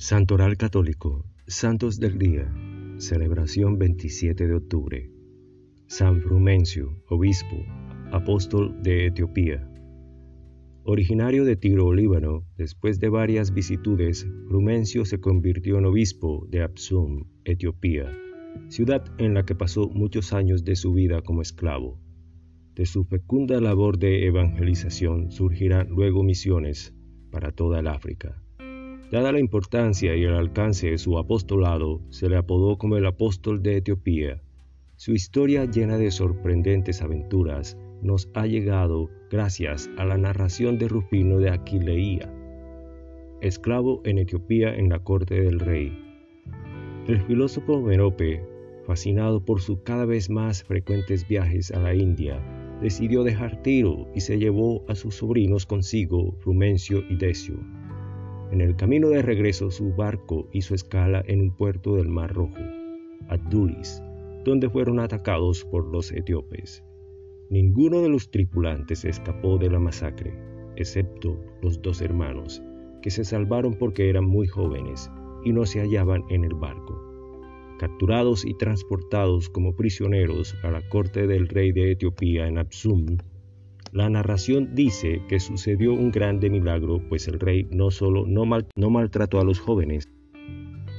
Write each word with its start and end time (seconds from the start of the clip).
Santoral 0.00 0.56
Católico, 0.56 1.24
Santos 1.48 1.98
del 1.98 2.18
Día, 2.18 2.48
celebración 2.98 3.78
27 3.78 4.46
de 4.46 4.54
octubre. 4.54 5.10
San 5.88 6.22
Frumencio, 6.22 7.02
obispo, 7.08 7.56
apóstol 8.12 8.80
de 8.80 9.06
Etiopía. 9.06 9.68
Originario 10.84 11.44
de 11.44 11.56
Tiro, 11.56 11.92
Líbano, 11.92 12.46
después 12.56 13.00
de 13.00 13.08
varias 13.08 13.52
vicitudes, 13.52 14.24
Frumencio 14.46 15.04
se 15.04 15.18
convirtió 15.20 15.78
en 15.78 15.86
obispo 15.86 16.46
de 16.48 16.62
Absum, 16.62 17.24
Etiopía, 17.44 18.16
ciudad 18.68 19.04
en 19.18 19.34
la 19.34 19.44
que 19.44 19.56
pasó 19.56 19.88
muchos 19.88 20.32
años 20.32 20.62
de 20.62 20.76
su 20.76 20.92
vida 20.92 21.22
como 21.22 21.42
esclavo. 21.42 21.98
De 22.76 22.86
su 22.86 23.02
fecunda 23.02 23.60
labor 23.60 23.98
de 23.98 24.26
evangelización 24.26 25.32
surgirán 25.32 25.88
luego 25.88 26.22
misiones 26.22 26.94
para 27.32 27.50
toda 27.50 27.80
el 27.80 27.88
África. 27.88 28.40
Dada 29.10 29.32
la 29.32 29.40
importancia 29.40 30.14
y 30.14 30.24
el 30.24 30.34
alcance 30.34 30.90
de 30.90 30.98
su 30.98 31.16
apostolado, 31.16 32.02
se 32.10 32.28
le 32.28 32.36
apodó 32.36 32.76
como 32.76 32.98
el 32.98 33.06
apóstol 33.06 33.62
de 33.62 33.78
Etiopía. 33.78 34.42
Su 34.96 35.14
historia 35.14 35.64
llena 35.64 35.96
de 35.96 36.10
sorprendentes 36.10 37.00
aventuras 37.00 37.78
nos 38.02 38.28
ha 38.34 38.46
llegado 38.46 39.08
gracias 39.30 39.88
a 39.96 40.04
la 40.04 40.18
narración 40.18 40.76
de 40.76 40.88
Rufino 40.88 41.38
de 41.38 41.48
Aquileía, 41.48 42.30
esclavo 43.40 44.02
en 44.04 44.18
Etiopía 44.18 44.74
en 44.74 44.90
la 44.90 44.98
corte 44.98 45.40
del 45.40 45.58
rey. 45.58 45.96
El 47.06 47.22
filósofo 47.22 47.80
Merope, 47.80 48.44
fascinado 48.86 49.42
por 49.42 49.62
sus 49.62 49.78
cada 49.84 50.04
vez 50.04 50.28
más 50.28 50.62
frecuentes 50.62 51.26
viajes 51.26 51.70
a 51.70 51.80
la 51.80 51.94
India, 51.94 52.42
decidió 52.82 53.24
dejar 53.24 53.62
Tiro 53.62 54.06
y 54.14 54.20
se 54.20 54.38
llevó 54.38 54.84
a 54.86 54.94
sus 54.94 55.14
sobrinos 55.14 55.64
consigo, 55.64 56.34
Frumencio 56.40 57.02
y 57.08 57.16
Decio. 57.16 57.58
En 58.50 58.62
el 58.62 58.76
camino 58.76 59.10
de 59.10 59.20
regreso 59.20 59.70
su 59.70 59.94
barco 59.94 60.48
hizo 60.52 60.74
escala 60.74 61.22
en 61.26 61.42
un 61.42 61.50
puerto 61.50 61.96
del 61.96 62.08
Mar 62.08 62.32
Rojo, 62.32 62.56
Adulis, 63.28 64.02
donde 64.44 64.70
fueron 64.70 65.00
atacados 65.00 65.66
por 65.66 65.86
los 65.86 66.10
etíopes. 66.12 66.82
Ninguno 67.50 68.00
de 68.00 68.08
los 68.08 68.30
tripulantes 68.30 69.04
escapó 69.04 69.58
de 69.58 69.70
la 69.70 69.78
masacre, 69.78 70.32
excepto 70.76 71.38
los 71.60 71.82
dos 71.82 72.00
hermanos, 72.00 72.62
que 73.02 73.10
se 73.10 73.22
salvaron 73.22 73.74
porque 73.74 74.08
eran 74.08 74.24
muy 74.24 74.46
jóvenes 74.46 75.10
y 75.44 75.52
no 75.52 75.66
se 75.66 75.80
hallaban 75.80 76.24
en 76.30 76.44
el 76.44 76.54
barco. 76.54 77.04
Capturados 77.78 78.46
y 78.46 78.54
transportados 78.54 79.50
como 79.50 79.76
prisioneros 79.76 80.56
a 80.62 80.70
la 80.70 80.80
corte 80.88 81.26
del 81.26 81.48
rey 81.48 81.72
de 81.72 81.92
Etiopía 81.92 82.48
en 82.48 82.56
Absum, 82.56 83.18
la 83.92 84.10
narración 84.10 84.74
dice 84.74 85.22
que 85.28 85.40
sucedió 85.40 85.92
un 85.92 86.10
grande 86.10 86.50
milagro, 86.50 87.00
pues 87.08 87.28
el 87.28 87.40
rey 87.40 87.66
no 87.70 87.90
solo 87.90 88.26
no, 88.26 88.44
maltrató 88.90 89.40
a 89.40 89.44
los 89.44 89.58
jóvenes, 89.58 90.08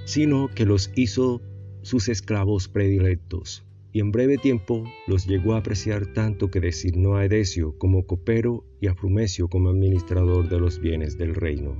sino 0.06 0.48
que 0.48 0.66
los 0.66 0.92
hizo 0.96 1.42
sus 1.82 2.10
esclavos 2.10 2.68
predilectos, 2.68 3.66
y 3.92 4.00
en 4.00 4.12
breve 4.12 4.38
tiempo 4.38 4.84
los 5.08 5.28
llegó 5.28 5.54
a 5.54 5.60
apreciar 5.60 6.08
tanto 6.14 6.50
que 6.50 6.60
designó 6.60 7.16
a 7.16 7.26
Edesio 7.26 7.78
como 7.78 8.06
copero 8.06 8.66
y 8.82 8.88
a 8.88 8.96
Frumecio 8.96 9.48
como 9.48 9.70
administrador 9.70 10.50
de 10.50 10.60
los 10.60 10.80
bienes 10.80 11.18
del 11.18 11.36
reino. 11.36 11.78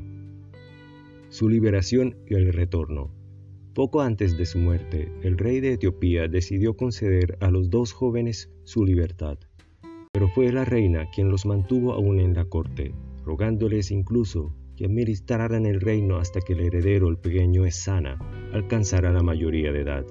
Su 1.30 1.50
liberación 1.50 2.18
y 2.28 2.36
el 2.36 2.54
retorno. 2.54 3.12
Poco 3.74 4.02
antes 4.02 4.38
de 4.38 4.46
su 4.46 4.58
muerte, 4.58 5.12
el 5.22 5.38
rey 5.38 5.60
de 5.60 5.74
Etiopía 5.74 6.28
decidió 6.28 6.76
conceder 6.76 7.38
a 7.40 7.52
los 7.52 7.70
dos 7.70 7.94
jóvenes 7.94 8.52
su 8.64 8.84
libertad 8.84 9.38
pero 10.20 10.28
fue 10.28 10.52
la 10.52 10.66
reina 10.66 11.10
quien 11.10 11.30
los 11.30 11.46
mantuvo 11.46 11.94
aún 11.94 12.20
en 12.20 12.34
la 12.34 12.44
corte, 12.44 12.94
rogándoles 13.24 13.90
incluso 13.90 14.54
que 14.76 14.84
administraran 14.84 15.66
el 15.66 15.80
reino 15.80 16.18
hasta 16.18 16.42
que 16.42 16.52
el 16.52 16.60
heredero, 16.60 17.08
el 17.08 17.16
pequeño 17.16 17.66
Esana, 17.66 18.20
alcanzara 18.52 19.14
la 19.14 19.24
mayoría 19.24 19.72
de 19.72 19.80
edad. 19.80 20.06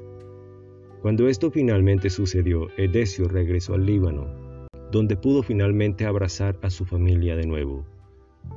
Cuando 1.03 1.29
esto 1.29 1.51
finalmente 1.51 2.09
sucedió, 2.09 2.69
Edesio 2.79 3.29
regresó 3.29 3.75
al 3.75 3.85
Líbano, 3.85 4.27
donde 4.91 5.15
pudo 5.15 5.43
finalmente 5.43 6.07
abrazar 6.07 6.59
a 6.63 6.71
su 6.71 6.87
familia 6.87 7.37
de 7.37 7.47
nuevo. 7.47 7.85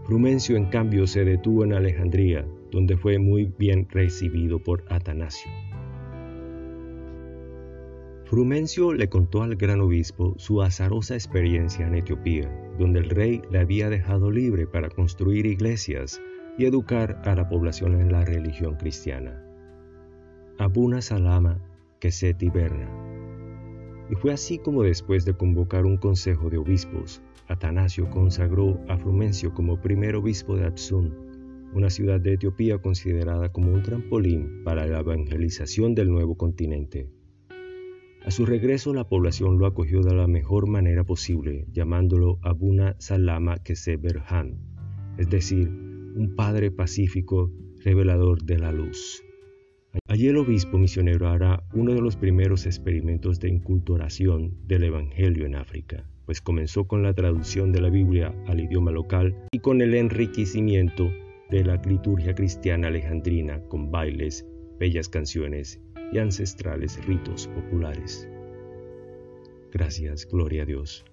Frumencio, 0.05 0.55
en 0.55 0.67
cambio, 0.67 1.05
se 1.05 1.25
detuvo 1.25 1.65
en 1.65 1.73
Alejandría, 1.73 2.47
donde 2.71 2.95
fue 2.95 3.19
muy 3.19 3.51
bien 3.59 3.89
recibido 3.89 4.57
por 4.59 4.85
Atanasio. 4.87 5.51
Frumencio 8.31 8.93
le 8.93 9.09
contó 9.09 9.43
al 9.43 9.57
gran 9.57 9.81
obispo 9.81 10.35
su 10.37 10.61
azarosa 10.61 11.15
experiencia 11.15 11.85
en 11.85 11.95
Etiopía, 11.95 12.49
donde 12.79 12.99
el 12.99 13.09
rey 13.09 13.41
le 13.51 13.59
había 13.59 13.89
dejado 13.89 14.31
libre 14.31 14.65
para 14.65 14.87
construir 14.87 15.45
iglesias 15.45 16.21
y 16.57 16.63
educar 16.63 17.21
a 17.25 17.35
la 17.35 17.49
población 17.49 17.99
en 17.99 18.09
la 18.09 18.23
religión 18.23 18.77
cristiana. 18.77 19.43
Abuna 20.57 21.01
Salama 21.01 21.61
que 21.99 22.09
se 22.09 22.33
tiberna. 22.33 22.89
Y 24.09 24.15
fue 24.15 24.31
así 24.31 24.59
como 24.59 24.83
después 24.83 25.25
de 25.25 25.33
convocar 25.33 25.85
un 25.85 25.97
consejo 25.97 26.49
de 26.49 26.57
obispos, 26.57 27.21
Atanasio 27.49 28.09
consagró 28.09 28.79
a 28.87 28.97
Frumencio 28.97 29.53
como 29.53 29.81
primer 29.81 30.15
obispo 30.15 30.55
de 30.55 30.67
Absun, 30.67 31.13
una 31.73 31.89
ciudad 31.89 32.21
de 32.21 32.35
Etiopía 32.35 32.77
considerada 32.77 33.51
como 33.51 33.73
un 33.73 33.83
trampolín 33.83 34.63
para 34.63 34.87
la 34.87 35.01
evangelización 35.01 35.95
del 35.95 36.09
nuevo 36.09 36.37
continente. 36.37 37.09
A 38.23 38.29
su 38.29 38.45
regreso 38.45 38.93
la 38.93 39.09
población 39.09 39.57
lo 39.57 39.65
acogió 39.65 40.03
de 40.03 40.13
la 40.13 40.27
mejor 40.27 40.67
manera 40.67 41.03
posible, 41.03 41.65
llamándolo 41.71 42.37
Abuna 42.43 42.95
Salama 42.99 43.57
Keseberhan, 43.63 44.59
es 45.17 45.27
decir, 45.27 45.69
un 45.69 46.35
padre 46.35 46.69
pacífico 46.69 47.51
revelador 47.83 48.43
de 48.43 48.59
la 48.59 48.71
luz. 48.71 49.23
Allí 50.07 50.27
el 50.27 50.37
obispo 50.37 50.77
misionero 50.77 51.29
hará 51.29 51.63
uno 51.73 51.95
de 51.95 52.01
los 52.01 52.15
primeros 52.15 52.67
experimentos 52.67 53.39
de 53.39 53.49
inculturación 53.49 54.55
del 54.67 54.83
Evangelio 54.83 55.47
en 55.47 55.55
África, 55.55 56.07
pues 56.25 56.41
comenzó 56.41 56.85
con 56.85 57.01
la 57.01 57.15
traducción 57.15 57.71
de 57.71 57.81
la 57.81 57.89
Biblia 57.89 58.35
al 58.45 58.59
idioma 58.59 58.91
local 58.91 59.35
y 59.51 59.59
con 59.59 59.81
el 59.81 59.95
enriquecimiento 59.95 61.11
de 61.49 61.65
la 61.65 61.77
liturgia 61.77 62.35
cristiana 62.35 62.89
alejandrina 62.89 63.63
con 63.63 63.89
bailes, 63.89 64.45
bellas 64.79 65.09
canciones 65.09 65.81
y 66.11 66.19
ancestrales 66.19 67.03
ritos 67.05 67.47
populares. 67.47 68.27
Gracias, 69.71 70.27
gloria 70.27 70.63
a 70.63 70.65
Dios. 70.65 71.05